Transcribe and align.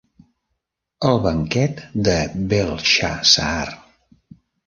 El 1.09 1.19
banquet 1.25 1.83
de 2.09 2.15
Belshazaar. 2.53 3.69